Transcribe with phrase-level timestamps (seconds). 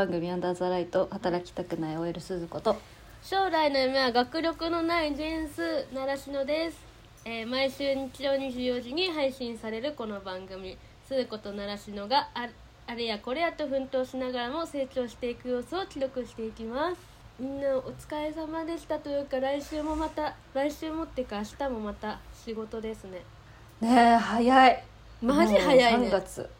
[0.00, 2.74] 番組「アンダーザライト」働きたくない OL 鈴子と
[3.22, 6.78] 将来の夢は学力のないジェンス習志野です、
[7.26, 12.48] えー毎週日曜24時に配信されるこの番組鈴子と習志野があ
[12.86, 16.96] あれやこれやと奮闘しながらも成長していく様子を記録していきます。
[17.38, 23.20] みんなお疲れ様でしたというか来週もまた来週もっていうか明日もまた仕事ですね。
[23.82, 24.82] ねえ早い。
[25.20, 26.50] マジ早いもうね3月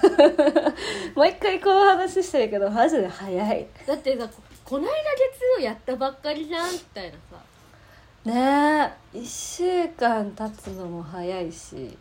[1.14, 3.66] 毎回この話してるけどマジで早い。
[3.86, 4.94] だってさここないだ
[5.32, 7.42] 月曜やったばっかりじゃんみたいなさ。
[8.24, 11.96] ねえ1週間経つのも早いし。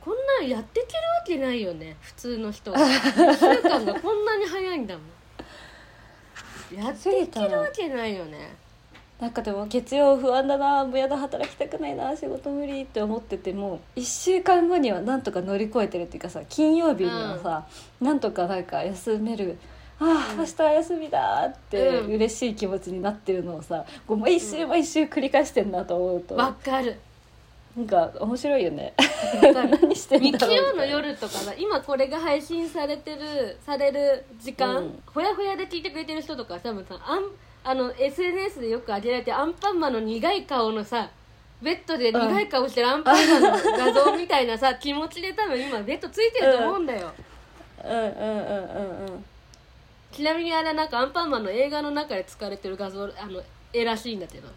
[0.00, 5.06] こんなんやっていけるわけないよね普通の人が1週間がこんなに早いんだもん。
[6.74, 8.56] やっていけるわけないよね
[9.20, 17.66] なんかでも月曜不安だなもうやだ働きたくないな仕事無理って思ってても1週間後にはなんとか乗り越えてるっていうかさ金曜日にはさ、
[18.00, 19.58] なんとかなんか休める
[20.00, 27.00] ああ、うん明日は休みだってうん嬉しい気持ちになってるのをさこう毎週毎週繰り返してんなと思うと、わかる。
[27.76, 28.94] なんか面白いよね。
[29.42, 35.02] 何してんだ日曜の夜とかさ今これが配信されてるされる時間、うん。
[35.06, 37.22] ほやほやで聞いてくれてる人とか多分さあん
[37.68, 41.10] あの SNS でよく上げられてるアンパンマンの苦い顔のさ
[41.60, 47.12] ベッドで苦い顔してるアンパンマンの画像みたいなさ気持ちで多分今ベッドついてると思うんだよ、
[47.84, 49.24] うんうんうんうんうん
[50.10, 54.48] ちなみにあれなんかアンパンマンの映画の中で使われてる画像あの絵らしいんだけど。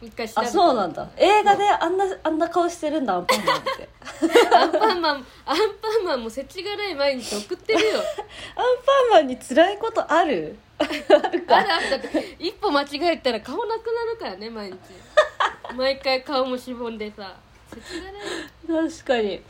[0.00, 1.10] 一回調べあてそうなんだ。
[1.18, 3.88] 映画であんなあんな顔してるんだアンパンマンって。
[4.56, 5.54] アンパンマンアンパ
[6.02, 7.98] ンマンも世知辛い毎日送ってるよ。
[8.56, 10.56] アンパンマンに辛いことある？
[10.80, 11.56] あるか。
[11.58, 14.78] あるだって一歩間違えたら顔なくなるからね毎日。
[15.76, 17.36] 毎回顔もしぼんでさ。
[17.72, 18.00] 世知
[18.64, 19.42] 辛い確かに。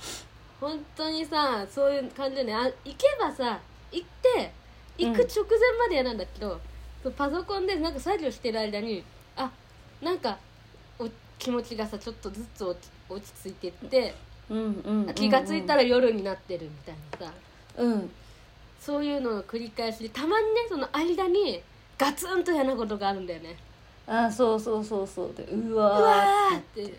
[0.60, 2.54] 本当にさそういう感じでね。
[2.54, 3.58] あ行けばさ
[3.92, 4.52] 行って
[4.98, 6.60] 行く直前まで嫌なんだけど、
[7.02, 9.02] そうパソコンでなんか作業してる間に
[9.36, 9.50] あ
[10.02, 10.38] なんか
[10.98, 11.08] お
[11.38, 14.14] 気持ちがさちょっとずつ落ち落ち着いてって、
[14.50, 14.58] うん
[15.08, 17.32] うん気がついたら夜になってるみたいなさ。
[17.78, 18.10] うん
[18.80, 21.62] そういうのの繰り返しでたまにねその間に
[21.98, 23.56] ガツンと嫌なことがあるんだよね。
[24.06, 25.34] あそうそうそうそう。
[25.34, 26.86] でううわわーって。
[26.86, 26.94] て、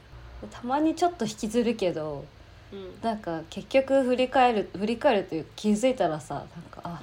[0.51, 2.23] たまにちょっと引きずるけど
[2.71, 3.01] うん。
[3.01, 7.01] なんか結局振り返る振り返るというか気づいたらさなんかあ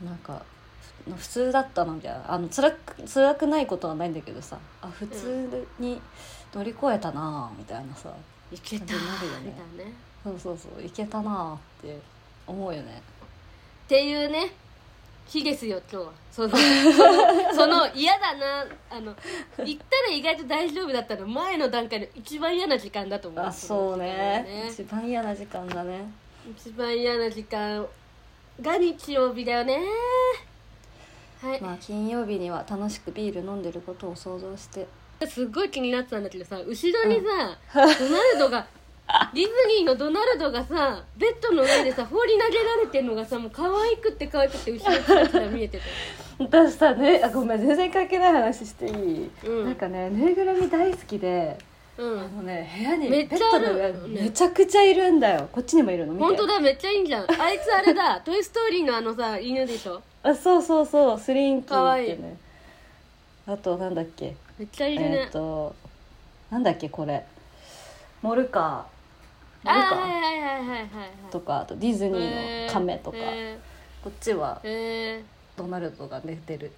[0.00, 0.06] うん。
[0.06, 0.40] なんか
[1.04, 2.32] ふ普通だったなみたいな。
[2.32, 6.00] あの辛く辛くないことはないんだけどさあ普通に
[6.54, 8.14] 乗り越えたなみたいなさ
[8.52, 9.84] いけたなるよね。
[9.84, 9.92] ね。
[10.22, 11.98] そうそうそういけたなって
[12.46, 13.02] 思うよね
[13.90, 14.52] っていうね
[15.26, 16.12] 日ですよ今日は。
[16.30, 16.50] その
[17.52, 18.64] その嫌だな。
[18.88, 19.16] あの
[19.58, 21.26] 言ったら意外と大丈夫だったの。
[21.26, 23.44] 前の段階で一番嫌な時間だと思う。
[23.44, 24.46] あそうね。
[24.64, 26.12] の時間が一番嫌な時間だね。
[26.56, 27.84] 一番嫌な時間
[28.62, 29.80] が日曜日だよね。
[31.42, 34.86] はい、まあ金曜日には楽しくビール飲んでることを想像して。
[35.26, 37.92] すっごい気になってたんだけどさ後ろにさ、ドナ
[38.34, 38.64] ルドが
[39.34, 45.84] ディズニーのドナルドがさベッドの上でさ放り投げられてんのがさもう可愛くって可愛くて後ろちらちら見えてた。
[46.44, 49.64] 私さねあごめん全然関係ない話していい、うん。
[49.66, 51.58] なんかねぬいぐるみ大好きで
[51.98, 55.48] うあんのね部屋にベッドの上ねめちゃくちゃいるんだよ。
[55.52, 57.30] こっちにもいるの本当だめっちゃいいじゃん。
[57.30, 60.00] あいつあれだ「トイ・ストーリー」のあのさ犬でしょ。
[60.22, 61.18] あそうそうそう。
[61.20, 62.36] スリンキーってね。
[63.46, 64.96] あとなんだっけめっちゃい。
[64.96, 65.74] るえねっ、と
[66.50, 67.24] なんだっけこれ
[68.22, 68.86] モルカーモ
[69.64, 70.88] ルカあはいはいはいはいはいはい。
[71.28, 73.58] ーとかあとディズニーの亀とか、へ
[74.02, 74.60] こっちは
[75.56, 76.72] ドナルドが寝てる。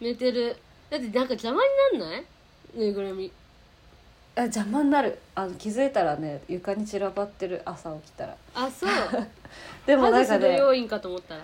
[0.00, 0.56] ー寝てる。
[0.90, 1.60] だってなんか邪魔
[1.94, 2.24] になんない？
[2.74, 3.30] ぬいぐるみ。
[4.36, 5.18] あ邪魔になる。
[5.34, 7.62] あの気づいたらね床に散らばってる。
[7.64, 8.36] 朝起きたら。
[8.54, 8.90] あそう。
[9.86, 11.42] でもなんかね要因かと思ったら。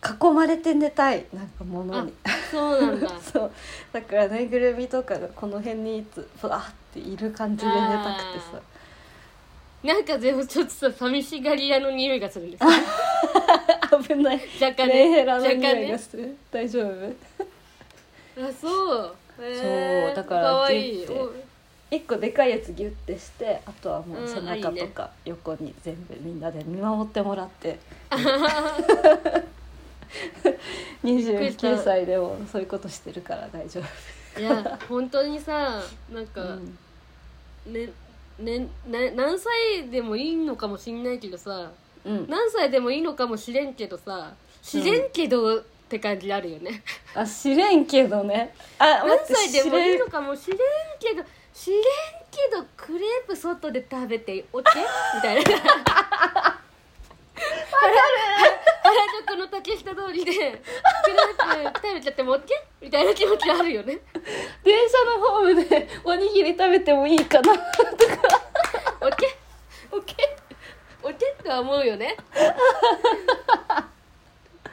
[0.00, 1.26] 囲まれて寝たい。
[1.32, 2.14] なんか物に。
[2.50, 3.08] そうなんだ。
[3.20, 3.50] そう。
[3.92, 8.60] だからぬいぐるみとかがこの辺にいつふわっている感じで寝たくてさ
[9.82, 12.64] なんかでもちょっとさ寂しがり屋の匂いがするんです
[14.06, 14.40] 危ない。
[14.60, 14.94] 若干ね。
[14.94, 17.16] メンヘラの若干匂いねがする、大丈夫？
[18.44, 19.16] あそう。
[19.40, 20.06] へー。
[20.06, 21.12] そうだからかわいいギュッて。
[21.20, 21.32] お
[21.90, 27.78] 一個でかいやつギュッてしてあとはもううん背中とか横に全部みんなで見守ってもらって。
[31.04, 33.80] 29歳でもそういうことしてるから大丈
[34.34, 35.82] 夫いや本当にさ
[36.12, 36.78] なんか、うん
[37.66, 37.88] ね
[38.38, 41.70] ねね何歳でもいいのかもしんないけどさ
[42.04, 44.32] うん、何歳でもいいのかもしれんけどさ
[44.62, 46.82] 知れんけどって感じあるよね、
[47.14, 48.54] あ知れんけどね。
[48.78, 50.58] あ何歳でもいいのかもしれん
[51.00, 51.82] けど知れん
[52.30, 54.70] けどクレープ外で食べておけ？
[55.16, 55.42] みたいな。
[55.44, 55.58] 腹
[58.82, 58.94] 腹
[59.28, 60.58] 宿の竹下通りでクレー
[61.72, 62.40] プ食べちゃっても OK?
[62.82, 63.98] みたいな気持ちあるよね。
[64.64, 67.54] 電車のホームでおにぎり食べてもいいかな
[69.08, 69.16] OK?
[69.90, 70.14] OK
[71.02, 71.42] OK?
[71.42, 72.16] とは思うよね。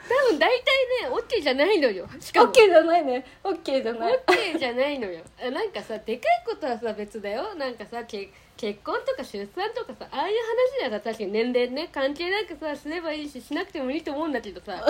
[0.08, 0.66] 多分大体
[1.04, 2.08] ね OK じゃないのよ。
[2.20, 2.52] しかも。
[2.52, 3.26] OK じゃないね。
[3.44, 4.20] OK じゃない。
[4.28, 5.24] OK じゃないのよ。
[5.42, 7.56] あなんかさでかいことはさ別だよ。
[7.56, 10.36] なんかさけ結婚とか出産とかさああいう
[10.80, 14.84] 話ではさ確かに年齢ね関係なくさすればいいししなくてもいいと思うんだけどさ。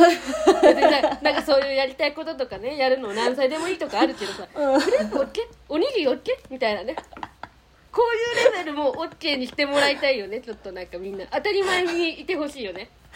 [0.61, 4.47] 別にさ なんかそういうやりたいこととかねやるの何歳でもいいとかあるけどさ。
[4.53, 4.81] うん。
[4.81, 5.47] クレープ OK?
[5.69, 6.19] おにぎり OK?
[6.49, 6.95] みたいなね
[7.95, 10.41] こういうレベルも OK にしてもらいたいよね。
[10.41, 12.89] ちょっとなんかみんな当たり前にいてほしいよね。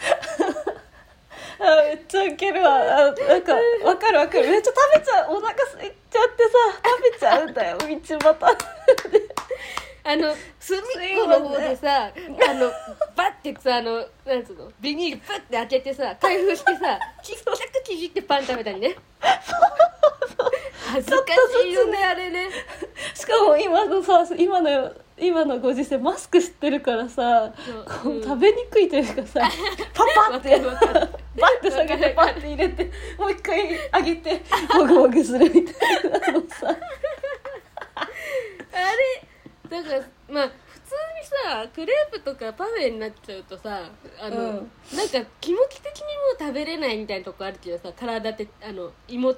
[1.60, 2.76] あめっちゃウケるわ。
[2.76, 3.54] あなんか
[3.84, 4.48] わかるわかる。
[4.48, 6.50] めっちゃ食べちゃうお腹空いちゃってさ
[6.82, 7.76] 食べちゃうんだよ。
[8.18, 8.56] 道端。
[10.02, 10.82] あの隅っ
[11.22, 12.72] この方でさあの
[13.14, 14.72] バッてさあのなんつうの？
[14.80, 18.96] ビニールパッて開けてさ開封してさちっちゃくちぎってパン食べたりね。
[20.92, 22.50] 恥ずかしいよねあれね。
[22.50, 22.54] し
[23.30, 27.52] かも今のさ今の今のご時世マスクしてるからさ
[28.02, 28.22] こううん。
[28.22, 29.40] 食べにくいというかさ
[29.94, 31.08] パパってわかるわかる。
[31.36, 34.42] バッて下げてパッて入れてもう一回上げて
[34.74, 36.76] もぐもぐするみたいなのさ。
[38.72, 38.76] あ
[39.70, 40.50] れだからまあ
[41.24, 43.82] さクレープとかパフェになっちゃうとさ
[44.20, 44.70] あの、うん。
[44.96, 48.46] なんか気持ち的にもう食べれないみたいなとこあるけどさ体って。
[48.62, 49.36] あの芋芋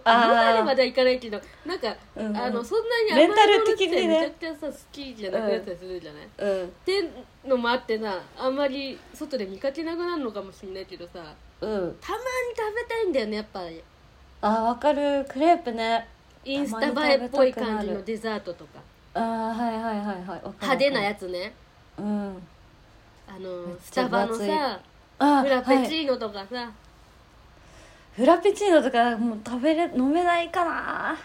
[0.65, 2.37] まではいかないけどなんか、うんうん。
[2.37, 6.67] あのそんなに甘いものってめちゃくちゃさ好きじゃなくなったりするじゃない、うん。
[6.67, 7.11] って
[7.47, 11.97] のもあってなあんまり外で見かけなくなるのかもしれないけどさうん。
[12.01, 12.25] たまに
[12.57, 13.69] 食べたいんだよねやっぱ。
[13.69, 13.83] り
[14.41, 15.25] あわかる。
[15.29, 16.09] クレープね。
[16.45, 18.81] インスタ映えっぽい感じのデザートとか。
[19.15, 20.41] あーはいはいはいはい。
[20.41, 21.55] 派手なやつね
[22.03, 22.43] うん。
[23.29, 24.81] あのスタバのさ
[25.19, 26.71] あフラペチはいーノとかさ、
[28.17, 31.17] フラペチーノとかもう食べれ飲めないかな。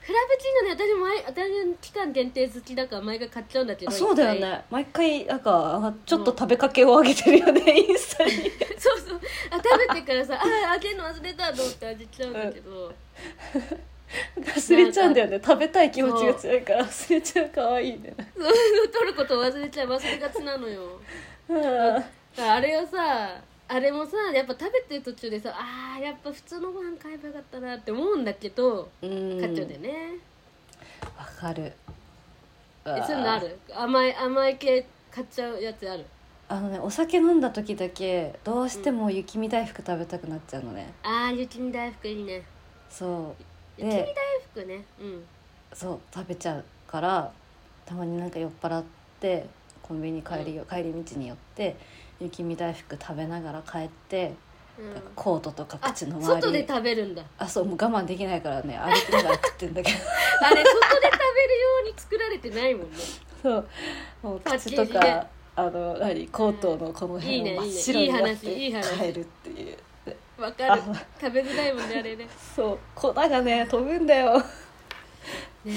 [0.00, 4.64] フラペチーノね私前私期間限定好きだから毎回買っちゃうんだけどあそうだよね。
[4.70, 8.30] 毎回なんかちょっと食べかけをあげてるよね、インスタに。
[8.78, 9.20] そうそう。
[9.50, 12.92] あ食べてからさああげるの忘れたと思ってあげちゃうんだけど、
[14.36, 15.40] 忘れちゃうんだよね。
[15.44, 16.84] 食べたい気持ちが強いから。
[16.84, 18.14] 忘れちゃう可愛いね。
[18.36, 18.46] そう。
[18.46, 18.50] い
[18.80, 20.82] うの取ることを忘れちゃう忘れがちなのよ。
[21.48, 22.04] うん。
[22.42, 23.40] あれをさ
[23.70, 29.40] あれもさやっぱ食べてる途中でさあーやっぱ普通のご飯買えばよかったなって思うんだけどうん。
[29.40, 30.12] 買っちゃうんだよね、
[31.18, 31.72] わかる。
[32.86, 33.58] えそういうのある？
[33.74, 36.06] 甘い甘い系買っちゃうやつある？
[36.48, 42.42] あのねお酒飲んだ時だけどうしても雪見大福食べたくなっちゃうのね、あー雪見大福いいね。
[42.88, 43.42] そう
[43.78, 44.14] 雪見大で
[44.52, 44.84] 福ね。
[45.00, 45.24] うん。
[45.72, 47.30] そう食べちゃうから
[47.86, 48.84] たまになんか酔っ払っ
[49.20, 49.46] て
[49.82, 51.76] コンビニ帰りよ、帰り道に寄って
[52.20, 54.34] 雪見大福食べながら帰って、
[54.78, 55.02] うん。
[55.14, 57.22] コートとかあ口の周外でり食べるんだ。
[57.38, 59.98] あそうもう我慢できないからね歩きながら食ってんだけど。
[60.44, 62.96] あれ外で食べるように作られてないもんね。
[63.42, 63.68] そう。
[64.22, 68.98] もう口とかあの何コートのこの辺を真っ白になって話。
[68.98, 69.67] 帰るっていう
[70.38, 70.72] わかる。
[70.72, 70.76] あ
[71.20, 72.28] 食べづらいもんねあれね。
[72.54, 72.78] そう。
[72.94, 74.42] 粉がね飛ぶんだよ。
[75.64, 75.74] ね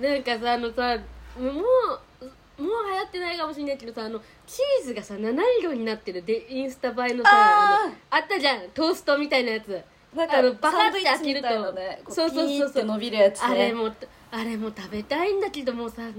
[0.00, 0.96] ななんかさあのさ
[1.38, 6.24] もうもう流行ってないかもしれないけどさあのチーズがさ七色になってる。
[6.24, 8.68] でインスタ映えのさあのあったじゃん。
[8.70, 9.68] トーストみたいなやつ。
[10.14, 11.72] なんあのバカって開けると。
[11.74, 12.84] ねこそうそうそうそう。
[12.84, 13.46] 伸びるやつね。
[13.46, 13.92] あれも
[14.30, 16.14] あれも食べたいんだけどもうさ20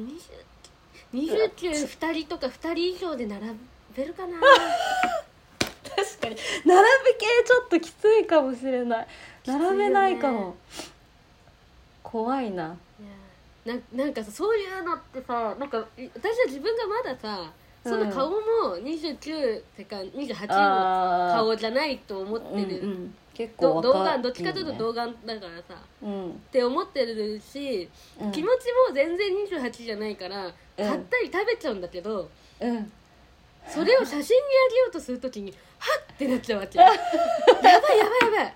[1.11, 3.41] 29人とか2人以上で並
[3.95, 4.37] べるかな
[5.95, 6.35] 確かに。
[6.65, 9.07] 並べ系ちょっときついかもしれない。
[9.45, 10.55] 並べないかも。
[12.03, 12.77] 怖いな。
[13.65, 17.51] ななんかさそういうのってさなんかい私は自分がまださ
[17.83, 18.37] その顔も
[18.77, 23.15] 29ってか28の顔じゃないと思ってうんうる、ん。
[23.33, 25.81] 結ど構童顔どっちかというと童顔だからさ。
[26.03, 26.29] うん。
[26.29, 27.87] って思ってるし、
[28.19, 28.31] うん。
[28.31, 32.29] 気持ちも全然28じゃないから買ったり食べちゃうんだけど、
[32.59, 32.91] うん。
[33.67, 34.23] それを写真にあ
[34.71, 36.13] げようとするときにはっ！
[36.13, 37.01] ってなっちゃうわけ やばいや
[37.61, 38.53] ばいやばい。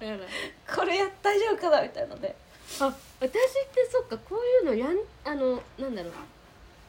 [0.00, 0.24] だか
[0.68, 2.34] らこれや大丈夫かなみたいなね。
[2.80, 3.30] あ私っ
[3.72, 6.12] てそっかこういうのやんあのなんだろう。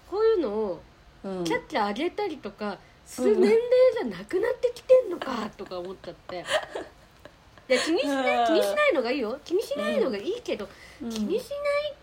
[0.10, 0.82] こういうのを
[1.24, 1.44] うん。
[1.44, 3.58] キャッキャあげたりとかする年齢
[3.94, 6.44] じゃなくなってきてんのかとか思っちゃって。
[7.68, 8.46] で気にしないうん。
[8.46, 9.39] 気にしないのがいいよ。
[9.44, 10.68] 気にしないのがいいけど、
[11.01, 11.10] うん。
[11.10, 11.50] 気にし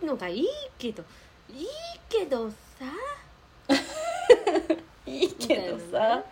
[0.01, 0.49] ないのがいい
[0.79, 1.05] けど
[1.49, 1.67] いい
[2.09, 2.57] けどさ
[5.07, 6.17] いいけどさ。
[6.19, 6.25] ね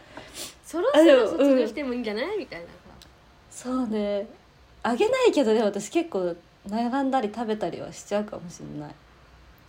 [0.70, 2.66] そろそろ卒業してもいいんじゃない、みたいな。
[3.50, 4.24] さそうね。
[4.84, 6.36] あげないけどでも私結構
[6.68, 8.94] 並んだり食べたりはしちゃうかもしれない。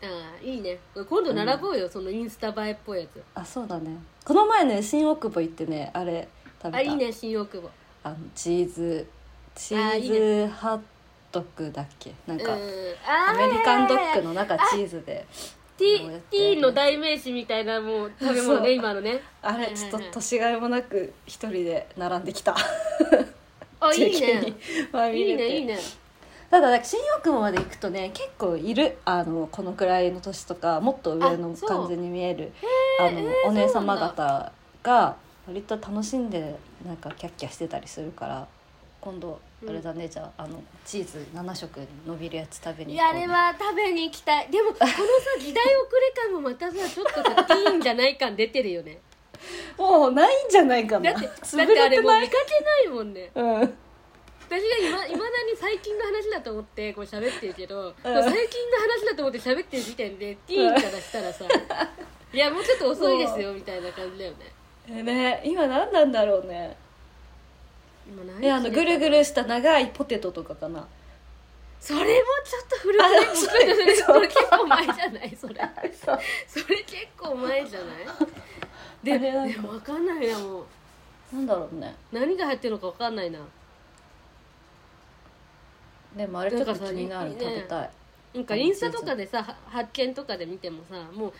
[0.03, 0.05] あ
[0.39, 0.77] あいいね。
[0.93, 3.23] 今度並ぼうよ、そのインスタ映えっぽいやつ。
[3.33, 3.97] あそうだね。
[4.23, 6.27] この前ね新大久保行ってねあれ
[6.61, 6.77] 食べた。
[6.77, 7.69] あいいね新大久保。
[8.03, 9.07] あのチーズ
[9.55, 10.81] チあーズハッ
[11.31, 12.13] トクだっけ？
[12.27, 12.59] なんか、うん。
[12.59, 15.25] アメリカンドッグのの中チーズで
[15.81, 19.21] って T の代名詞みたいなもう食べ物ね今のね。
[19.41, 22.55] あれちょっと年がいもなく一人で並んできた。
[23.79, 24.55] あ いいね。
[25.13, 25.77] いいねいいね。
[26.49, 28.97] ただ新大久保まで行くとね結構いる。
[29.05, 32.51] あのこのくらいの年とかもっと上の感じに見える。
[32.99, 34.51] あの、お姉様方
[34.83, 35.15] が
[35.47, 38.47] 割と楽しんでなんかキャッキャしてたりするから
[38.99, 44.49] 今度あれだね、じゃああのチーズ7色伸びるやつ食べにい行こうやあれは食べに行きたい。
[44.49, 44.95] でもこのさ
[45.39, 48.99] 時代遅れ感もまたさちょっとさティーンじゃない感出てるよね。
[49.77, 51.11] もうないんじゃないかな。
[51.13, 53.31] だってだっ潰てあれれてないもう見かけないもんね。
[53.35, 53.73] うん。
[54.51, 57.93] 私がいまいまだに最近の話だと思ってこう喋ってるけど、うん。
[57.93, 61.45] 最近の話だと思って喋ってる時点でティーンからしたらさ、
[62.33, 64.37] いやもうちょっと遅いですよみたいな感じだよね。
[64.89, 66.75] えね今何なんだろうね
[68.11, 70.85] 今何えあのぐるぐるした長いポテトとかかな。
[71.79, 73.35] それもちょっと古くない。
[73.35, 75.55] それそれ結構前じゃないそれ。
[76.47, 77.97] それ結構前じゃない？
[79.03, 80.61] ででも分かんないなも。
[80.61, 80.65] う
[81.33, 81.95] なんだろうね。
[82.11, 83.39] 何が入ってるのか分かんないな。
[86.15, 87.31] でもあれちょっと気になる。
[87.31, 87.89] なんかさ食べたい。
[88.33, 91.33] なんかインスタとかでさは発見とかで見てもさもう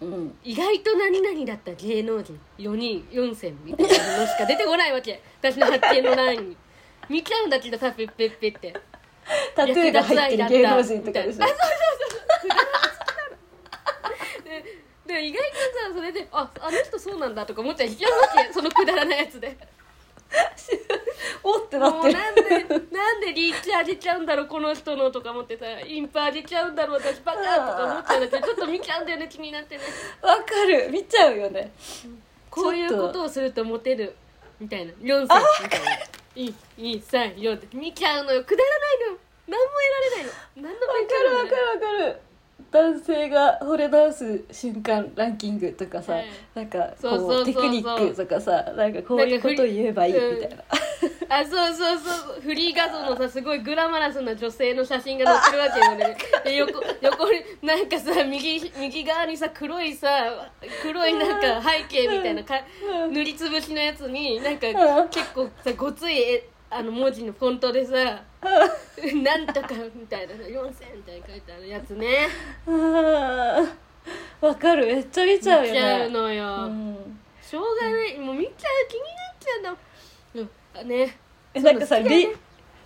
[0.00, 0.38] うん。
[0.44, 2.38] 意外と何々だった芸能人。
[2.58, 5.22] 4人4選みたいなのしか出てこないわけ。
[5.40, 6.56] 私の発見の欄に
[7.08, 8.74] 見ちゃうんだけどさペッペッペって。
[9.54, 11.44] タトゥーが入ってる芸能人とかでしょ。
[11.44, 11.46] あ
[14.44, 14.64] で
[15.06, 18.52] で意外とさそれでああの人そうなんだとか思っちゃいけないわけ。
[18.52, 19.56] そのくだらないやつで
[21.42, 22.02] おってなってる。
[22.02, 22.42] もうなんで
[22.90, 29.82] なんでリーチ上げちゃうんだろうこの人のとか思ってさインパ上げちゃうんだろう私バカとか思っちゃうんだけどちょっと見ちゃうんだよね気になってね。
[30.22, 30.90] わかる。
[30.90, 31.72] 見ちゃうよね。
[32.50, 34.16] こういうことをするとモテる
[34.58, 34.92] みたいな。
[34.92, 35.86] 4歳みたいな。
[36.34, 37.76] 1234って。
[37.76, 38.44] 見ちゃうのよ。
[38.44, 39.18] くだらないのよ。
[39.48, 40.32] 何も得られないの。
[40.56, 42.20] 何のわ勉かるわかるわかる
[42.70, 47.54] 男性が惚れ直す瞬間ランキングとかさ、はいなんかそうそうこそううそう。
[47.54, 50.64] テクニックとかさなんかこういうこと言えばいいみたいな。
[51.30, 56.16] あそうそうそうフリー画像のさすごいグラマラスな女性の写真が載ってるわけよね。
[56.44, 60.08] で横横になんかさ右右側にさ黒いさ
[60.82, 62.54] 黒いなんか背景みたいなか
[63.04, 63.12] うん。
[63.14, 65.08] 塗りつぶしのやつになんかうん。
[65.08, 67.92] 結構さごつい絵あの文字のフォントでさ
[69.22, 72.28] 「なんとか」みたいな4000みたいに書いてあるやつね。
[74.40, 74.86] わかる。
[74.86, 77.20] めっちゃ見ちゃうよ見ちゃうねのよ、うん。
[77.42, 78.18] しょうがない。
[78.18, 79.80] もう見ちゃう気になっちゃうんだもん
[80.34, 80.50] うん。
[80.74, 81.18] あね。
[81.54, 82.08] えなんかさね。
[82.08, 82.28] リ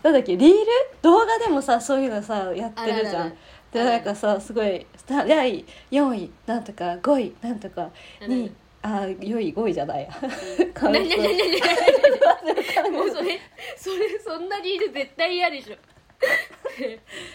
[0.02, 0.66] なんだっけリール？
[1.02, 3.36] 動画でもさそういうのさやってるじゃん。
[3.72, 10.08] でなんかさすごいさ第4位なんとか5位なんとかある2位あ4位5位じゃないや
[10.90, 11.38] なになになに
[12.76, 13.40] なにもうそれ
[13.76, 15.76] それそんなリール絶対嫌でしょ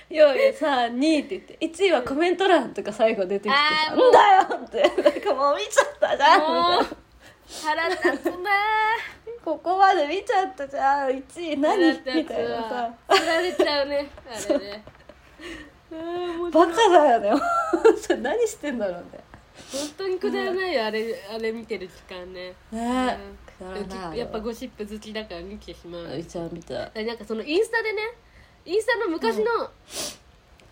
[0.09, 8.51] 4位3位って言って1位はコメント欄とか最後出てきてさ「んだよ!」ってなんかもう見ちゃったじゃんみもうたいな腹立つな
[9.43, 14.83] ここまで見ちゃったじゃん1位何みたいなさつられちゃうねあれね
[16.51, 17.31] バカだよね
[18.01, 19.19] それ何してんだろうね
[19.71, 22.53] 本当にくだらないよあれあれ見てる時間ね。
[22.71, 23.17] ね
[23.57, 26.17] くだうんらないやっぱゴシップ好きだから見てしまう。
[26.17, 28.01] 見ちゃう見ちゃうなんかそのインスタでね
[28.65, 29.45] インスタの昔の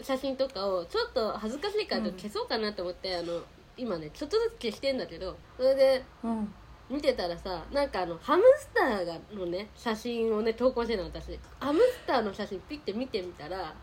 [0.01, 3.41] 写真とかをちょっと恥ずかしいから消そうかなと思って、あの
[3.77, 6.53] 今ねちょっとずつ消してんだけどそれでうん。
[6.87, 11.39] 見てたらさなんかあのハムスターがのね写真をね投稿してるの私。
[11.59, 13.73] ハムスターの写真ピッて見てみたら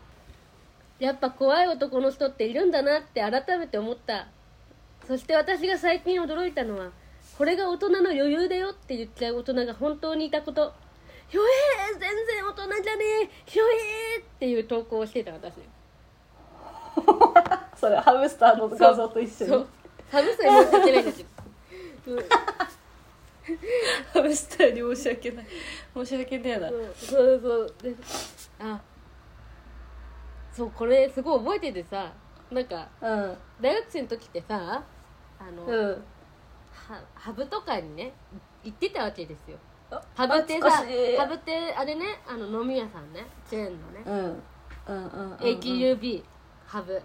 [0.99, 4.27] やっぱ怖い男の人っているんだなって改めて思った
[5.07, 6.91] そして私が最近驚いたのは
[7.37, 10.73] これが大人の余裕だよって言っちゃう大人が本当にいたこと。
[11.27, 13.29] ひょえー全然大人じゃねえ。
[13.45, 15.53] ひょえーっていう投稿をしてた私。
[17.75, 19.65] それハムスターの画像と一緒に。
[20.11, 21.27] ハムスターに申し訳ないんだけど、
[22.05, 22.19] うん。
[24.13, 25.45] ハムスターに申し訳ない。
[25.95, 26.69] 申し訳ねえな。
[26.69, 27.75] そうそうそう。
[27.81, 27.95] で
[28.59, 28.79] あ
[30.51, 32.13] そうこれすごい覚えててさ
[32.51, 33.37] なんかうん。
[33.59, 34.83] 大学生の時ってさ
[35.45, 36.03] あの、うん。
[36.71, 38.13] はハブとかにね
[38.63, 39.57] 行ってたわけですよ。
[39.91, 44.03] あハブってさハブってあれねあの飲み屋さんねチェーンのね、
[44.87, 45.31] うんうんうんうん。
[45.31, 46.23] うん AQUB
[46.65, 47.01] ハブ。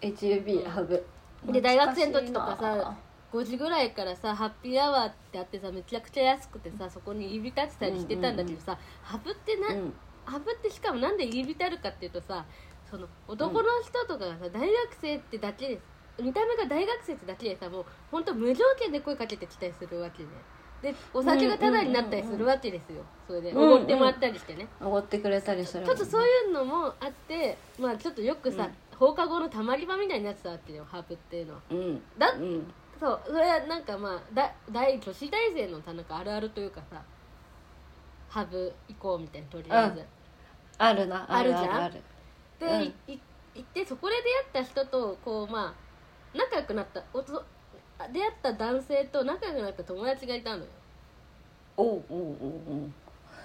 [0.00, 1.04] HUB ハブ。
[1.46, 2.96] で大学生の時とか懐さ
[3.32, 9.92] 5時ぐらいからさハッピーアワーってあってさめちゃくちゃ安くてさそこに入り浸ってたりしてたんだけどさ、ハブってな、うん。
[10.24, 12.44] ハブってしかもなんで入り浸るかっていうとさ
[12.88, 15.82] その男の人とかがさ、大学生ってだけです
[16.20, 20.28] 見た目が大学生ってだけでさもうほんと無条件で声かけてきたりするわけね。
[20.82, 23.02] でお酒がタダになったりするわけですよ。
[23.26, 31.60] それでうんおごってもらったりしてね、おごってくれたりするちょっとそういうのもあってまあちょっとよくさ、放課後のたまり場みたいになってたわけよハープっていうのは。
[31.70, 32.02] ううん。
[32.18, 32.66] だうん。
[32.98, 37.02] そうそれはなんかまあだ大女子大生のたなんかあるあるというかさ
[38.28, 40.04] ハブ行こうみたいなとりあえず、
[40.78, 41.26] あるな。
[41.28, 41.74] あるじゃんある。
[41.84, 42.02] ある
[42.58, 43.20] で、行
[43.60, 44.14] ってそこで
[44.52, 45.81] 出会った人とこうまあ
[46.34, 47.44] 仲良くなったおと
[47.98, 50.70] あ出会った男性と仲良くなった友達がいたのよ。
[51.76, 52.30] おうおうおう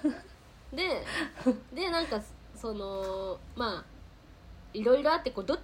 [0.04, 0.76] おう。
[0.76, 1.04] で
[1.72, 2.20] でなんか
[2.54, 3.84] そのまあ
[4.74, 5.58] いろいろあってこうど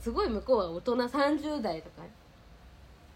[0.00, 2.02] すごい向こうは大人30代とか。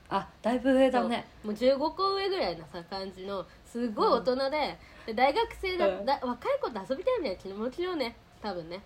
[0.08, 1.26] あだいぶ上だね。
[1.42, 6.06] もう15個上ぐらいなさ感じのすごい大人で,、で大学生だ、うん。
[6.06, 8.80] だ若い子と遊びたいみたいな気持ちよね多分ね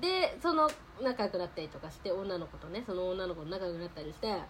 [0.00, 0.70] でその
[1.02, 4.40] 仲良くなったりとかして女の子とねその女の子と仲良くなったりして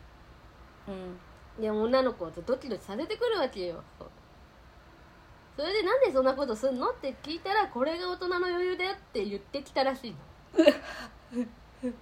[0.89, 1.19] うん。
[1.61, 3.83] で女の子をドキドキさせてくるわけよ。
[5.57, 10.17] それでなんでそんなことすんのって聞いたらこれが大人の余裕だよって言ってきたらしいの。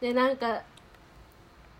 [0.00, 0.62] でなんか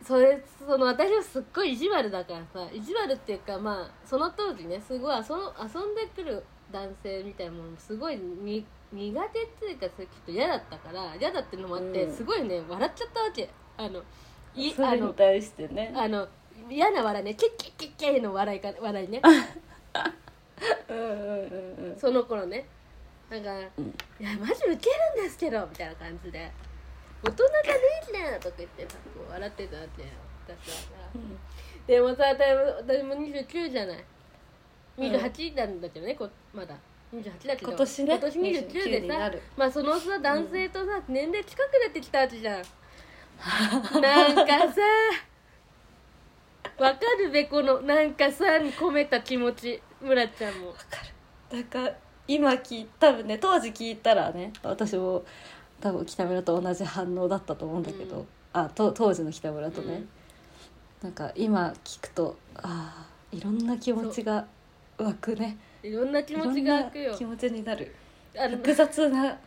[0.03, 6.43] それその私はすっごい意地悪だからさ意地悪っていうかまあその当時ねすごい遊ん遊んでくる
[6.73, 12.17] 男性みたいなものすごいに苦手っていうかそれちょっと嫌だったから嫌だってのもあって、うん。
[12.17, 13.49] すごいね笑っちゃったわけ。
[13.77, 14.03] あの
[14.55, 15.93] いそあのれに対してね。
[15.95, 16.27] あの
[16.71, 17.35] 嫌な笑いね。
[17.35, 19.21] キッキッキッキッの笑いか笑いね。
[20.89, 21.97] うんうんうんうん。
[21.99, 22.67] その頃ね。
[23.31, 23.95] なんか「うん。
[24.19, 26.51] いやマジウケるんですけど」みたいな感じで
[27.23, 30.09] 「大人じゃねえじゃん」とか言ってさこう笑ってたわけよ。
[30.47, 31.19] 私はさ。
[31.87, 34.05] でもさ私も私も29じゃない。
[34.99, 36.75] 28なんだけどねこまだ
[37.15, 37.69] 28だけど。
[37.69, 39.33] 今年ね今年29 29でさ。
[39.57, 42.63] まあそのさ男性とさ、年齢近くなってきたわけじゃん。
[44.01, 44.81] なんかさ
[46.77, 50.75] わかるべこのなんかさに込めた気持ち村ちゃんも。
[51.51, 55.25] だから今聞い多分ね当時聞いたらね私も
[55.81, 58.27] 多分北村と同じ反応だったと思うんだけど、うん。
[58.53, 60.09] あと当時の北村とね、うん。
[61.03, 64.47] なんか今聞くとああいろんな気持ちが
[64.99, 67.15] 湧くねいろんな気持ちが湧くよ。
[67.17, 67.95] 気持ちになる。
[68.35, 69.39] 複雑な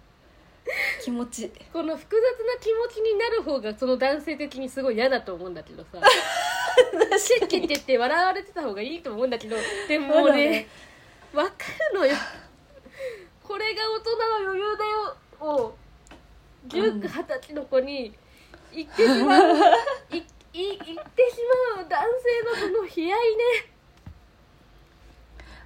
[1.03, 1.51] 気持ち。
[1.73, 5.99] この複雑な気持ちになる方がその男性的にすごい嫌だと思うんだけどさ。
[7.17, 10.67] シェッケッケって笑われてた方がいいと思うんだけどでもねね
[11.33, 11.51] わか
[11.93, 12.15] るのよ。
[13.43, 15.75] これが大人の余裕だよを
[16.69, 18.13] 19、20歳の子に
[18.73, 19.57] 言ってしまう。
[20.53, 21.37] いい言ってし
[21.75, 22.03] まう男
[22.55, 23.70] 性のその悲哀ね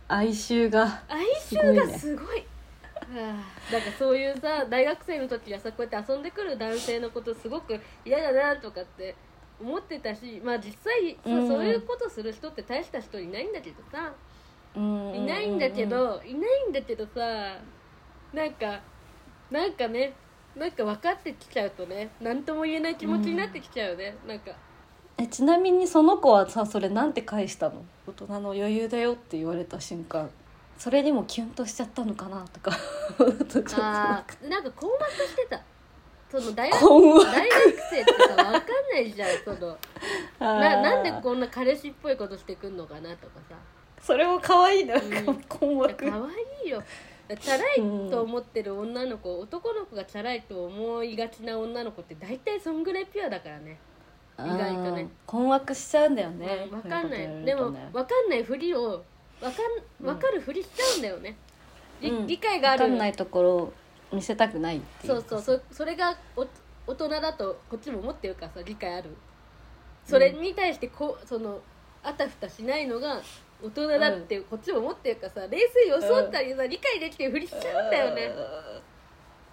[0.08, 3.36] 哀愁が哀愁がすごいは
[3.70, 9.16] あなんかそういうさ大学生の時はさこうやって遊んでくる男性のことすごく嫌だなとかって
[9.60, 11.48] 思ってたしまあ実際そう,、うん。
[11.48, 14.14] そういうことする人って大した人いないんだけどさ。
[14.76, 17.60] いいないんだけどいないんだけどさ
[18.34, 18.82] なんか
[19.50, 20.14] なんかね
[20.56, 24.52] なんか分かってきちゃうとね何とも言えない気持ちになってきちゃうね、なんか
[25.18, 27.86] えちなみにその子はさそれなんて返したの？
[28.08, 30.30] 大人の余裕だよって言われた瞬間。
[30.78, 32.72] それにもキュンとしちゃったのかなとか。
[33.18, 35.62] ちょっとあーなんか困惑してた。
[36.30, 37.26] その大学困惑。
[37.32, 38.54] 大学生ってさ分かん
[38.92, 39.78] ないじゃんその。
[40.40, 43.56] ななんでこんな彼氏っぽいことしてくんのかなとかさ。
[44.02, 45.36] それも可愛いな、うん。
[45.48, 46.10] 困惑。
[46.10, 46.84] 可愛いよ。
[47.42, 53.80] チャラいと思ってる女の子、男の子がチャラいと思いがちな女の子って大体そんぐらいピュアだからね
[54.40, 55.02] 意外とね。
[55.02, 55.12] うん。
[55.26, 59.04] 困惑しちゃうんだよね、分かんない、そううことでも分かんないふりを
[59.40, 59.62] 分か
[60.04, 61.38] ん分かるふりしちゃうんだよね、
[62.02, 62.28] りうん。
[62.28, 62.84] 理解がある。
[62.84, 63.74] 分かんないところを
[64.12, 66.46] 見せたくないっていそうそうそそれがお
[66.88, 69.10] 大人だとこっちも思ってるからさ理解ある。
[70.06, 71.60] それに対してこうその
[72.04, 73.20] あたふたしないのが
[73.64, 78.32] 大人だってこっちも思ってるからさ冷静に装ったりさ、理解できてふりしちゃうんだよね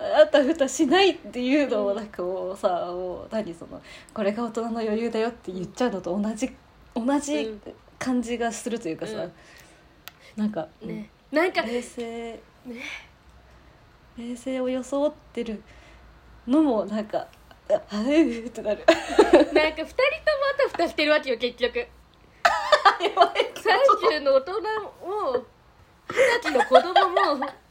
[0.02, 3.80] あたふたしないっていうのもなんかもうさもう何その
[4.12, 6.50] これが大人の余裕だよって言っちゃうのと同じ
[6.94, 7.60] 同じ
[7.98, 9.32] 感じがするというかさ、うん。
[10.36, 12.40] なんか、ねなんか冷静、
[14.18, 15.62] 冷静を装ってる
[16.46, 17.26] のもなんか
[17.70, 18.84] ああうーってなる。
[18.86, 18.92] なんか
[19.52, 19.86] 二人とも
[20.54, 21.86] あたふたしてるわけよ結局。
[24.12, 24.60] 30の大人も
[26.10, 27.61] 二十歳の子供も二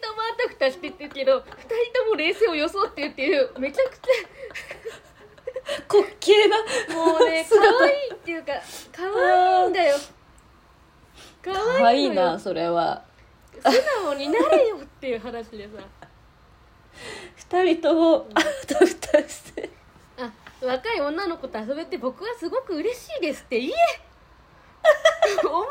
[0.00, 4.08] 人ともあたふたしてるけど二人とも冷静を装ってるっていうめちゃくち
[5.88, 8.52] 滑稽なゃもうね 可愛いっていうか
[8.92, 9.96] 可愛いんだよ。
[11.42, 13.04] 可可愛いいなそれは。
[13.62, 13.70] 素
[14.04, 15.82] 直になれよっていう話でさ。
[17.36, 19.70] 二人ともあたふたして。
[20.18, 23.72] あ若い女の子と遊べて僕はすごく嬉しいですって言え。
[25.44, 25.68] お前は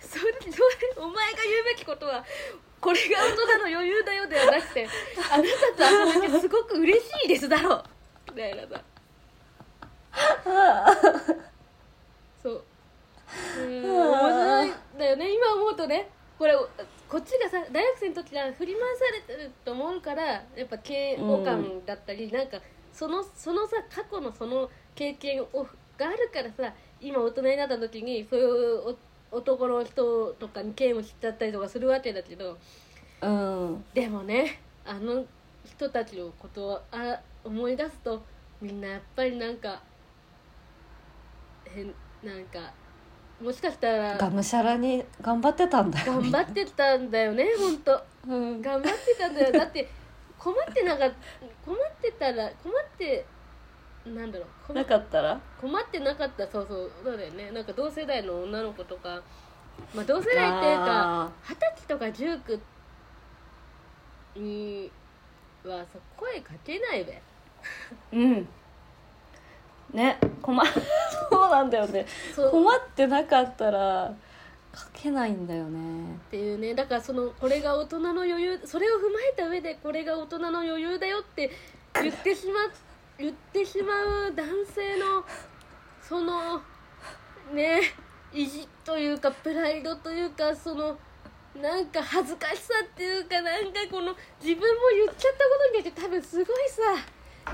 [0.00, 0.34] それ
[0.96, 2.24] お前が言うべきことは
[2.84, 4.86] これが大人の余裕だよではなくて
[5.32, 7.82] あなたと遊べてすごく嬉しいですだろ
[8.28, 8.82] みたいなさ
[12.42, 12.64] そう。
[13.58, 15.34] うん面白いんだよね。
[15.34, 16.54] 今思うとねこれ
[17.08, 22.60] こっちがさ大学生の時は振り回されてると思うからやっぱ嫌悪感だったり、なんか
[22.92, 25.66] そのそのさ過去のその経験を
[25.96, 28.96] があるからさ今大人になった時にそういうお
[29.34, 32.56] 男の人とかに嫌悪しちゃったりとかするわけだけど
[33.20, 33.84] うん。
[33.92, 35.24] でもねあの
[35.64, 38.22] 人たちのことをあ思い出すと
[38.60, 39.80] みんなやっぱりなんか
[41.64, 41.92] 変
[42.22, 42.72] なんか
[43.42, 48.62] もしかしたらがむしゃらに頑張ってたんだよ頑張ってたんだよね本当うん。
[48.62, 49.52] 頑張ってたんだよ。
[49.52, 49.88] だって
[50.38, 51.10] 困ってなか
[51.64, 53.24] 困ってたら困って
[54.06, 55.40] なんだろう困なかったら？
[55.60, 57.50] 困ってなかったそうそうそうだよね。
[57.52, 59.22] なんか同世代の女の子とか
[59.94, 62.60] まあ同世代っていうかあ二十歳とか19
[64.36, 64.90] に
[65.64, 67.22] はさ声かけないべ。
[68.12, 68.48] ーうん。
[69.92, 70.60] ね困
[71.30, 72.06] そうなんだよね。
[72.50, 74.12] 困ってなかったら
[74.74, 76.14] 書けないんだよね。
[76.16, 76.74] っていうね。
[76.74, 81.50] だからそのこれが大人の余裕それを踏まえた上でこれが大人の余裕だよって
[81.94, 82.64] 言ってしま
[83.18, 85.24] 言ってしまう男性の
[86.02, 86.60] その
[87.52, 87.80] ね
[88.32, 90.96] 意地というかプライドというかその
[91.60, 94.74] なんか恥ずかしさっていうかなんかこの自分も
[95.04, 96.82] 言っちゃったことによって多分すごいさ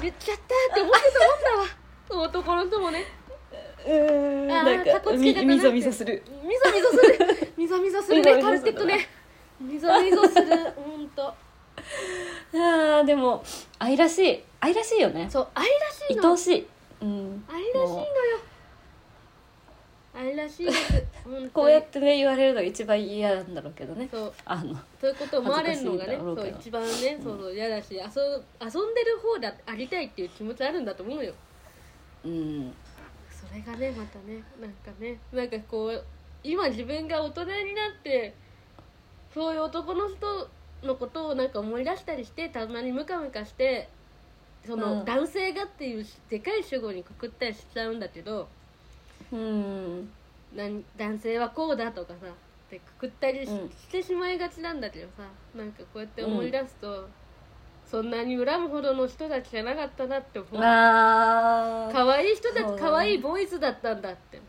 [0.00, 2.24] 言っちゃったって思ってたもんだわ。
[2.26, 3.04] 男の人もね。
[3.86, 4.64] うんあ
[5.00, 5.56] こつけたくなって。
[5.56, 6.22] みみぞみぞする。
[6.26, 7.52] みぞみぞする。
[7.56, 8.22] みぞみぞする。
[8.22, 9.08] ねカルテットね。
[9.60, 10.70] みぞみぞする。
[10.76, 11.26] ほんと。
[11.26, 13.42] あーでも
[13.78, 15.28] 愛らしい愛らしいよね。
[15.30, 16.22] そう愛らしいの。
[16.22, 16.66] 愛おしい。
[17.00, 17.44] うん。
[17.48, 18.06] 愛らしいのよ。
[20.14, 21.04] も愛らしいです。
[21.24, 21.50] 本当に。
[21.50, 24.08] こうやってね言われるのが一番嫌なんだろうけどね。
[24.10, 24.32] そう。
[24.44, 26.90] あのそういうこと思われるのがねそう恥ずかしいだろうけど。
[26.90, 31.32] 一番ねそうそう嫌だし遊遊んでる方だありたいっていう気持ちあるんだと思うよ。
[32.24, 32.74] うん。
[33.30, 36.04] それがねまたねなんかねなんかこう
[36.42, 38.34] 今自分が大人になって
[39.32, 40.48] そういう男の人
[40.82, 43.88] のことをなんか思い出したりしてたまにムカムカして
[44.66, 45.04] その、うん。
[45.04, 48.48] 男性がっていうでかい主語にくくったりしちゃうんだけど
[49.32, 50.10] うん。
[50.54, 52.30] なん男性はこうだとかさっ
[52.70, 53.68] てくくったりし,、うん。
[53.90, 55.24] てしまいがちなんだけどさ
[55.56, 57.08] なんかこうやって思い出すと、
[57.86, 60.56] そんなに恨むほどの人たちじゃなかったなって思う。
[60.62, 61.92] あー。
[61.92, 62.78] 可愛い人たちそうだね。
[62.80, 64.40] 可愛いボーイズだったんだって。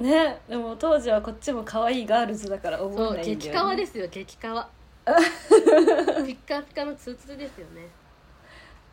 [0.00, 4.68] ねでも当時はこっちも可愛いガールズだから思そうえないんだよ、ね、激カワですよ激カワ。
[5.04, 7.88] ピッカピカのツーツーですよね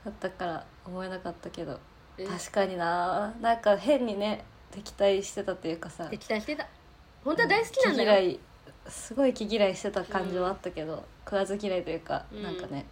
[0.08, 1.78] だったから思えなかったけど
[2.18, 2.26] え。
[2.26, 3.34] 確かにな。
[3.42, 6.06] なんか変にね敵対してたというかさ。
[6.06, 6.66] 敵対してた。
[7.26, 8.10] 本当は大好きなんだよ。
[8.10, 8.40] 気嫌い
[8.88, 12.44] すごい気嫌いしてた感じはあったけど、食わず嫌いというか、うん。
[12.44, 12.86] なんかね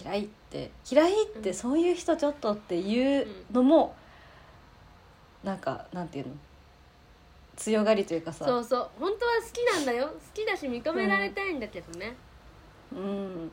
[0.00, 3.96] 嫌いって嫌いってそういう人ちょっとっていうのも、
[5.42, 6.34] なんかなんていうの
[7.56, 8.44] 強がりというかさ。
[8.44, 8.90] そうそう。
[9.00, 10.06] 本当は好きなんだよ。
[10.06, 12.14] 好きだし認められたいんだけどね、
[12.92, 12.98] うん。
[12.98, 13.50] い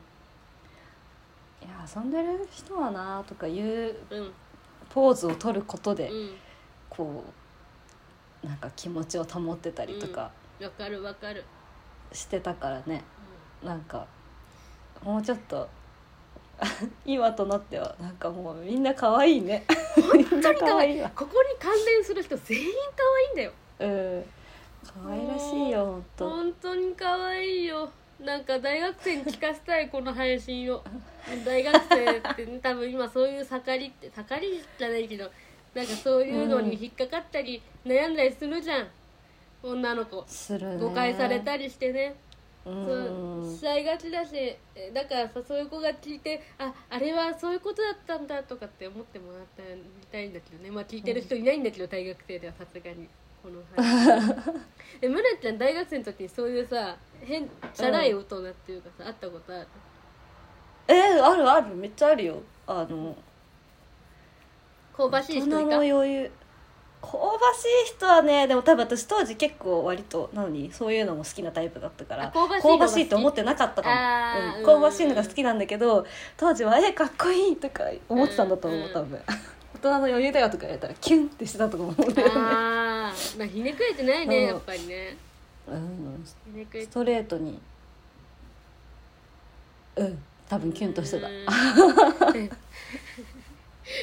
[1.70, 4.32] や遊んでる人はなとかいううん。
[4.90, 6.30] ポーズを取ることで、うん。
[6.90, 7.24] こ
[8.44, 11.44] うなんか気持ちを保ってたりとかわかるわかる、
[12.12, 13.04] してたからね、
[13.64, 14.08] なんか
[15.04, 15.68] もうちょっと
[17.06, 19.66] 今となってはなんかもうみんな可愛いね。
[20.14, 23.34] みんな可愛いわここに関連する人全員可愛い。
[23.34, 24.26] んだようん
[25.04, 30.84] 可愛らしいよほんと本当に可愛いよなんか大学生に聞かせたいこの配信を。
[31.46, 35.30] 大学生ってね、 多分今そういう盛りって盛りじゃないけど
[35.76, 38.88] なんかそういうのに引っかかったり悩んだりするじゃん。
[39.62, 40.24] 女の子。
[40.28, 40.78] するね。
[40.78, 42.16] 誤解されたりしてね。
[42.66, 44.36] うそうんしちゃいがちだし
[44.76, 50.72] えだからさそういう子が聞いてああれはそういうことだったんだとかって思ってもらったみたいんだけどね。
[50.72, 53.08] まあ聞いてる人いないんだけど、大学生ではさすがに
[53.48, 54.44] この話
[55.02, 59.68] えむらちゃん大学生の時にそういうさ変チャラい大人っていうかさ、会ったことある？
[60.90, 61.76] えーあるある。
[61.76, 62.42] めっちゃあるよ。
[62.66, 63.16] あの
[64.96, 66.32] 香ばしい大人の人いた余裕。
[67.00, 67.20] 香ば
[67.54, 73.90] しい人はねでも多分私当時結構割となのにそういうのも好きなタイプだったからあ香ばしいって思ってなかったか
[74.56, 74.66] も、うん。
[74.66, 76.06] 香ばしいのが好きなんだけど
[76.36, 79.20] 当時は「えかっこいい!」とか思ってたんだと思う、うん多分。
[79.20, 79.36] 大
[79.90, 82.34] 人の余裕だよとか言われたらキュンってしてたと思うんだよね。
[82.36, 83.40] あー。
[83.40, 84.44] まあひねくれてないね、うん。
[84.48, 85.18] やっぱりね。
[85.68, 86.24] うん。
[86.26, 86.36] ス
[86.88, 87.60] トレートに。
[89.96, 90.18] うん。
[90.48, 91.28] 多分キュンとしてた。
[91.28, 91.46] うん。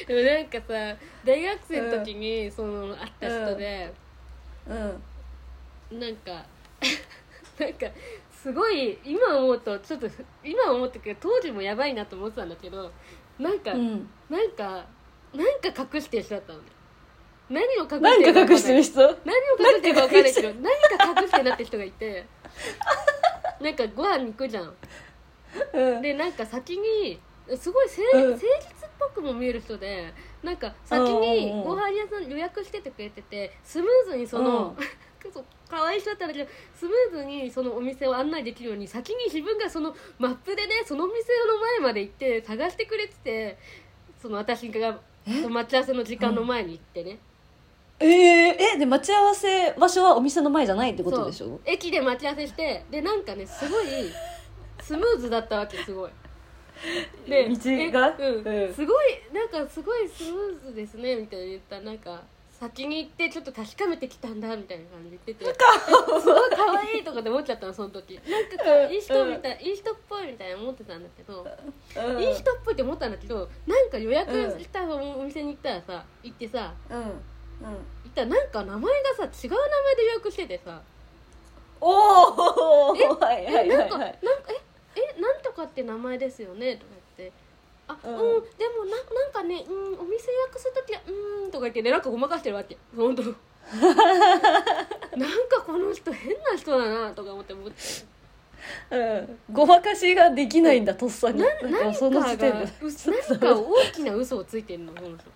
[0.07, 3.93] でもなんかさ大学生の時にその会った人で、
[4.67, 5.99] うん。
[5.99, 6.45] なんか
[7.59, 7.87] なんか
[8.31, 10.07] すごい今思うとちょっと
[10.43, 12.91] 今思ってくる当時もやばいなと思ってたんだけど
[13.39, 14.09] なんか、うん。
[14.29, 14.85] なんか
[15.35, 16.59] なんか隠してる人だったの。
[16.59, 16.65] ね
[17.49, 18.99] 何を隠してなんか隠してる人？
[18.99, 19.13] 何を
[19.59, 22.25] 隠してるか分かんないけど何か隠してるなって人がいて。
[23.61, 24.75] なんかご飯に行くじゃん。
[25.73, 26.01] うん。
[26.01, 27.19] でなんか先に
[27.55, 28.31] すごい誠うん。
[28.31, 31.63] 誠実っぽくも見える人でなんか先にうんうんうん。
[31.63, 34.75] ご飯屋さん予約しててくれててスムーズにその、
[35.33, 41.17] そう可愛い人だったんだけどスムーズにそのお店を案内できるように先に自分がそのマップでねその店
[41.47, 43.57] の前まで行って探してくれてて
[44.21, 45.47] その私がえ？
[45.47, 47.17] 待ち合わせの時間の前に行ってね、
[47.99, 48.07] えー、
[48.75, 51.59] えで待ち合わせ場所はお店の前じゃないってことでしょ？
[51.65, 53.85] 駅で待ち合わせしてでなんかねすごい
[54.81, 56.11] スムーズだったわけすごい。
[57.27, 57.55] で道
[57.91, 58.15] が？
[58.19, 58.45] えうん。
[58.67, 58.73] うん。
[58.73, 61.75] すごいなんかすごいスムーズですねみたいな言った。
[61.77, 62.21] らなんか
[62.69, 65.53] 先に行ってちょっと確かめてきたんだみたいな感じで言ってて。
[65.53, 68.15] すごい 可愛いとかって思っちゃったのその時。
[68.15, 71.45] なんかいい人みたいいい人っぽいみたいな思ってたんだけど、
[71.97, 72.21] うん。
[72.21, 76.97] いい人っぽいって思ったんだけどなんか予約したお店に行ったらさ行ってさうん。
[76.97, 77.05] うん。
[77.05, 77.11] 行
[78.09, 80.81] ったらなんか名前がさ違う名前で予約しててさ。
[81.81, 83.07] おおえ？
[83.07, 84.17] はいはいえなんか、なんか
[84.95, 85.01] え？
[85.17, 85.21] え？
[85.21, 86.77] なんとかって名前ですよね？
[86.77, 86.93] とか
[87.87, 88.15] あう、うん。
[88.15, 92.77] んでもななんかねうんお店予約するときはうんとか言ってねなんかごまかしてるわけ。
[92.95, 93.23] 本当。
[93.25, 93.33] なん
[95.47, 97.75] かこの人変な人だなとか思って思って。
[98.91, 99.39] うん。
[99.51, 101.39] ごまかしができないんだとっさに。
[101.39, 102.67] ななんか何そのか時点で。
[103.29, 105.29] 何か大きな嘘をついてんのこの人。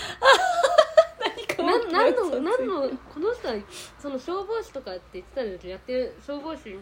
[1.62, 3.54] な何の何のこの人は
[3.98, 6.76] その消防士とかって言ってたんだけどやってる消防士や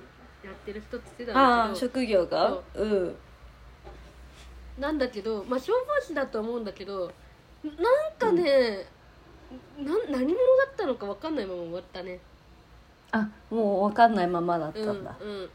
[0.50, 1.80] ってる人って言ってたんああだけど。
[1.80, 2.48] 職業が？
[2.74, 2.84] そう。
[2.84, 3.16] うん
[4.78, 7.10] なんだけどまあ消防士だと思うんだけど
[7.64, 7.74] なん
[8.18, 8.86] かね、
[9.78, 10.36] な何者だ
[10.72, 12.20] ったのか分かんないまま終わったね。
[13.10, 15.50] あもう分かんないままだったうんんだ、うん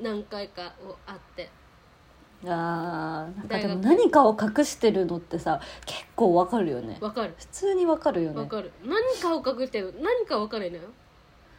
[0.00, 1.48] 何回かをあって。
[2.44, 6.98] あーなんかでも何かを隠してるのってさ結構わかるよね。
[7.00, 7.34] 分かる。
[7.38, 8.34] 普通にわかるよね。
[8.36, 8.70] 分かる。
[8.84, 10.82] 何かを隠してる何か分かんないのよ。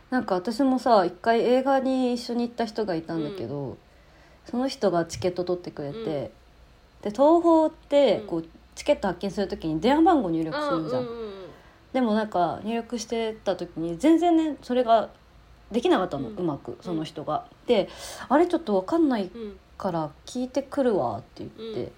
[0.10, 3.78] なんか私もさ一回映画に一緒に行った人がいたんだけど、
[4.46, 6.30] その人がチケット取ってくれて、うん
[7.02, 8.28] で東宝ってうん。
[8.28, 11.30] こうチケット発券するときに電話番号入力あするじゃん、うんうん
[11.92, 15.10] でもなんか入力してた時に全然ねそれが
[15.72, 17.46] できなかったの、ううんまくその人が。
[17.66, 17.90] で
[18.28, 19.60] あれちょっとわかんないうんうん。
[19.78, 21.92] から聞いてくるわって言って、うん。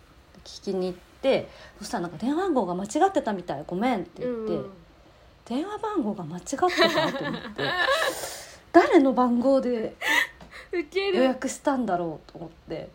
[0.45, 3.63] 聞きに行ってそしたらなんか電話番号が間違ってたみたい。
[3.67, 4.71] ごめんって言って、うん
[5.43, 6.67] 電話番号が間違ってた
[7.11, 7.63] と思って
[8.71, 9.95] 誰の番号で
[10.71, 12.89] 予約したんだろうと思って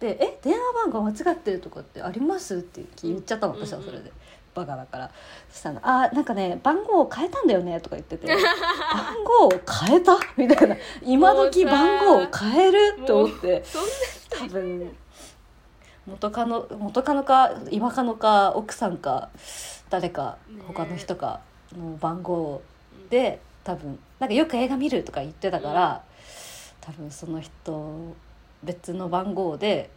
[0.00, 4.10] で「え電話番号間違ってるとかってあります?」って言っちゃったの私はそれで、
[4.54, 5.10] バカだから。
[5.50, 9.50] そしたら「あなんかね番号を変えたんだよね」とか言ってて「番号を
[9.86, 10.76] 変えた?」みたいな。
[11.02, 12.98] 今時番号を変える？
[13.06, 13.62] と思って。
[14.30, 14.96] 多分
[16.06, 19.28] 元カノ元カノか今カノか奥さんか
[19.90, 21.40] 誰かね他の人か
[21.76, 22.62] の番号
[23.10, 26.02] で多分なんかよく映画見るとか言ってたから、
[26.80, 28.14] 多分その人
[28.62, 29.90] 別の番号で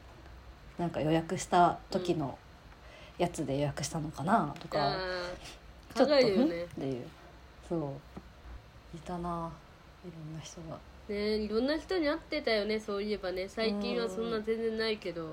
[0.78, 2.38] なんか予約した時の
[3.18, 4.96] やつで予約したのかなとか、
[5.94, 7.06] ちょっと考えるよんっねていう。
[7.68, 8.98] そう。
[8.98, 9.52] いたな
[10.06, 10.78] いろんな人が。
[11.10, 13.48] ねいろんな人に会ってたよねそういえばね。
[13.48, 15.30] 最近はそんな全然ないけど。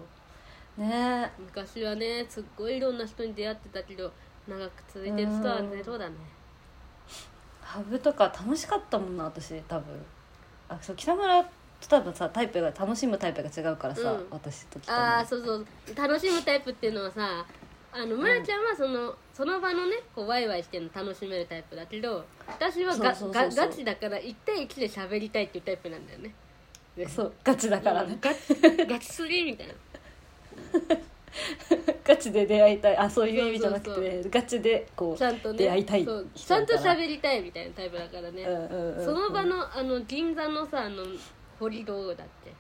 [0.77, 1.31] ね。
[1.39, 4.13] 昔はねすっごいいろんな人に出会ってたけど
[4.49, 6.17] 長く続いてる人はゼロだね。
[7.63, 10.05] ハブとか楽しかったもんな私多分。
[10.69, 11.51] あそう北村と
[11.89, 14.27] 多分さタイプが楽しむタイプが違うからさ、うん。
[14.31, 15.67] 私と北村ああそうそう。
[15.97, 17.45] 楽しむタイプっていうのはさ
[17.93, 26.35] あの村ちゃんはその、その場のねこうワイワイしてるの楽しめるタイプだけど私はががガチだから1対1で喋りたいっていうタイプなんだよね。
[27.09, 28.55] そうガチだからね、ガチ
[28.87, 29.75] ガチすぎみたいな。
[32.05, 32.97] ガチで出会いたい。
[32.97, 39.05] あそういう意味じゃなくてガチでこうちゃんとね出会いたいちゃんと喋りたいみたいなタイプだからね、うんうんうん。
[39.05, 41.05] その場のあの銀座のさあの
[41.61, 42.53] コリドーだっけ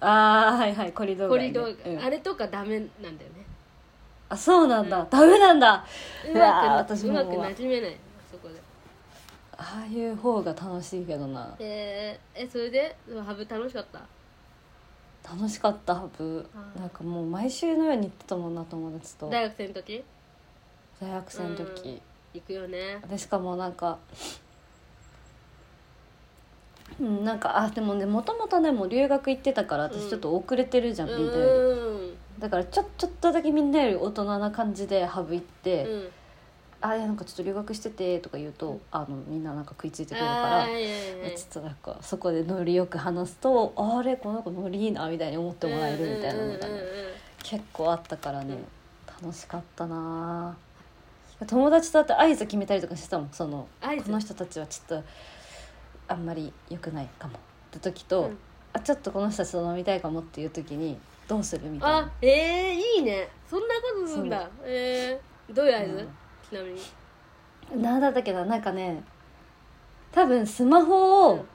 [0.00, 1.52] ああはいはいコリドー街ね。
[1.52, 2.04] コリドー、うん。
[2.04, 3.44] あれとかダメなんだよね。
[4.28, 5.84] あそうなんだ、ダメなんだ。
[6.24, 7.96] うまくうまく馴染めない
[8.30, 8.54] そこで。
[9.58, 11.54] ああいう方が楽しいけどな。
[11.58, 14.00] えー、えそれでハブ楽しかった？
[15.34, 16.48] 楽しかったハブ。
[16.78, 19.28] なんかもう毎週のように行ってたもんな友達と。
[19.28, 20.04] 大学生の時？
[21.00, 22.00] 大学生の時、
[22.34, 23.02] 行くよね。
[23.10, 23.98] でしかもなんか
[27.00, 29.92] うんなんかあでもねもともとねもう留学行ってたからうん。
[29.92, 32.06] 私ちょっと遅れてるじゃん、うみんなより。
[32.08, 36.08] んだからちょちょっとだけみんなより大人な感じでハブ行って「うん。
[36.82, 38.80] あいやなんかちょっと留学してて」とか言うと、うん。
[38.90, 46.80] あのみんななんか食いついてくるからちょっとなんかそこでノリよく話すと「あれこの子ノリいいな」みたいに思ってもらえるみたいなのがね
[47.42, 48.56] 結構あったからね
[49.22, 50.56] 楽しかったな。
[51.46, 55.04] 友達と会って合図決めたりとかしてたもんそのこの人たちはちょっと
[56.10, 57.36] あんまり良くないかもっ
[57.70, 58.38] て時と、うん。
[58.72, 62.12] あちょっとこの人たちと飲みたいかもっていう時にどうするみたいあな。
[62.20, 63.28] えー、いいね。
[63.48, 64.48] そんなことするんだ。
[64.62, 66.08] えー、どういう合図、うん。
[66.48, 67.82] ちなみに。
[67.82, 69.00] なんだったっけななんかね
[70.10, 71.48] 多分スマホをうん。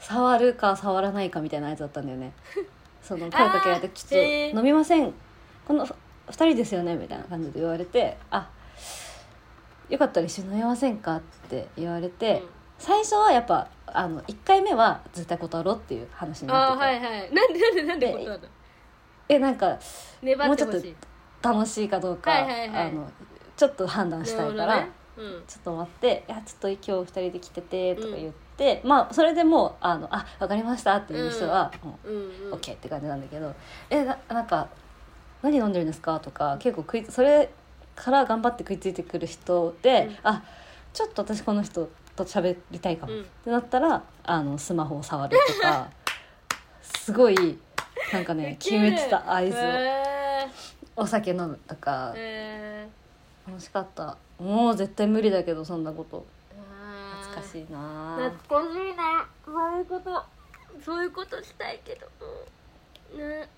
[0.00, 2.32] 触るか触らないかみたいなやつだったんだよね。
[3.00, 5.12] その声かけられて「ちょっと飲みません。
[5.66, 5.94] このふ
[6.28, 8.50] 2人ですよね」みたいな感じで言われて「あ
[9.88, 12.42] よかったら一緒に飲みませんか?」って言われて、
[12.84, 17.34] 最初はやっぱあの1回目は絶対断ろうっていう話になってて、ーはいはい。
[17.34, 18.48] なんでなんでなんでことだった
[19.28, 19.78] えなんか
[20.22, 20.96] 粘ってほしもうちょっい
[21.42, 22.88] 楽しいかどうか、はいはいはい。
[22.88, 23.10] あの
[23.56, 24.66] ちょっと判断したいから。
[24.66, 25.04] なるほどね。
[25.46, 32.20] ちょっと待って「いやちょっと今日二人で来てて」とか言って、まあそれでもう「あのあ分かりました」っていう人はもうんうん。
[32.20, 33.54] ううん OK って感じなんだけど
[33.90, 34.68] 「えななんか
[35.40, 37.48] 何飲んでるんですか?」とか結構食いそれ
[37.94, 40.30] から頑張って食いついてくる人で「うん。
[40.30, 40.42] あ
[40.92, 43.20] ちょっと私この人と喋りたいかも」うん。
[43.22, 45.90] ってなったらあのスマホを触るとか
[46.82, 47.58] すごい
[48.12, 49.60] なんかね決めてた合図を。
[49.60, 50.46] へ
[50.96, 52.12] お酒飲むとか。
[52.12, 52.14] ー。
[52.16, 52.88] へ
[53.46, 54.16] 楽しかった。
[54.38, 56.24] もう絶対無理だけどそんなこと。
[57.22, 58.30] 懐かしいな。
[58.30, 59.26] 懐かしいな。
[59.44, 60.24] そういうこと。
[60.84, 62.06] そういうことしたいけど。
[63.16, 63.48] ね。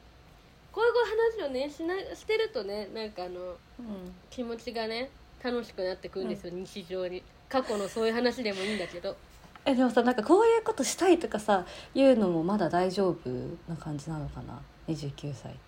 [0.72, 4.14] こういう話をねしなしてるとねなんかあのうん。
[4.30, 5.10] 気持ちがね
[5.42, 9.16] 楽しくなってくるんですよ、日常に過去のそういう話でもいいんだけど。
[9.64, 13.28] えでもさなんかこういうことしたいとかさ言うのもまだ大丈夫
[13.68, 15.60] な感じなのかな？29歳って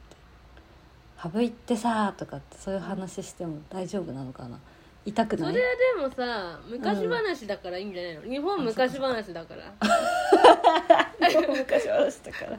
[1.18, 4.58] 「ハブ行ってさ」とかってそういう話しても大丈夫なのかな？
[5.04, 5.52] 痛くない？
[5.52, 5.70] それは
[6.08, 9.72] でもさ昔話だからいいんじゃないの、日本昔話だから。
[11.48, 12.58] 昔話だから。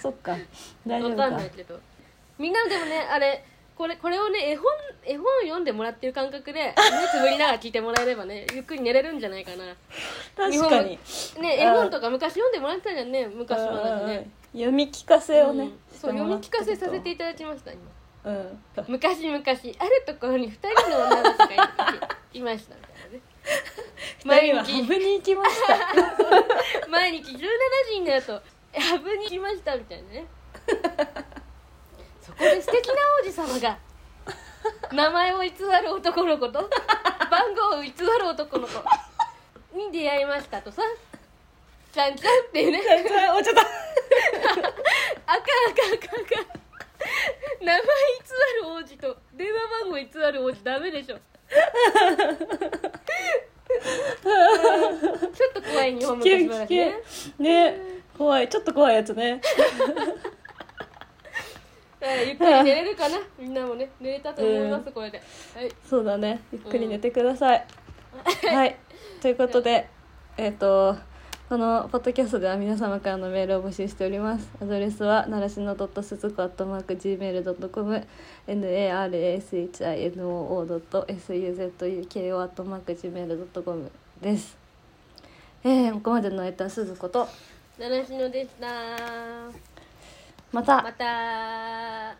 [0.00, 0.36] そっか。
[0.86, 1.80] 大丈わかん夫かないけど。
[2.38, 3.44] みんなでもねあれ
[3.78, 4.64] これこれをね絵本
[5.04, 9.76] 絵本読んでもらってる感覚で目つぶりながら聞いてもらえればね ゆっくり寝れるんじゃないかな。
[10.36, 10.98] 確かに。
[11.38, 14.16] ね絵本とか昔読んでもらってたじゃんね昔話ね。
[14.16, 15.78] うん読み聞かせをね、うん。
[15.92, 17.82] そう読み聞かせさせていただきました今。
[18.24, 18.60] うん。
[18.88, 21.46] 昔々あるところに二人の女の子が
[22.32, 22.74] いいました。
[22.74, 26.88] みたいなねハブに行きました。
[26.88, 27.30] 毎日。
[27.36, 27.38] 17
[27.90, 30.26] 時になるとハブに行きましたみたいなね。
[30.66, 31.47] そ
[32.38, 33.78] こで素敵な王子様が
[34.92, 36.70] 名前を偽る男の子と
[37.30, 38.82] 番号を偽る男の子
[39.76, 40.82] に出会いましたとさ。
[41.92, 42.80] ちゃんちゃんっていうね
[43.36, 43.60] おちょっと。
[43.60, 45.42] あかんあ
[45.74, 47.64] かんあかんあかん。
[47.64, 47.86] 名前偽
[48.62, 51.16] る王子と電話番号偽る王子ダメでしょ。
[55.34, 57.02] ちょっと怖い日本危険危昔話ね。
[57.36, 57.80] 険ね
[58.16, 58.48] 怖い。
[58.48, 59.30] ちょっと怖いやつね。
[59.32, 59.40] はい
[62.26, 63.18] ゆっくり寝れるかな？
[63.38, 65.20] みんなもね寝れたと思います、これで。
[65.54, 65.70] はい。
[65.88, 66.40] そうだね。
[66.52, 67.66] ゆっくり寝てください、
[68.46, 68.76] はい。
[69.20, 69.88] ということで
[70.36, 70.96] えっ、と
[71.48, 74.48] このポッドキャストでは皆様からのメールを募集しております。
[74.60, 78.06] アドレスはならしのドットすずこアットマーク Gmail.com
[78.46, 83.90] narashino suzuko アットマーク Gmail.com
[84.20, 84.56] です。
[85.64, 87.28] えー、ここまでの相手はすずこと
[87.78, 89.77] 七しでした
[90.52, 90.82] また。
[90.82, 92.16] また。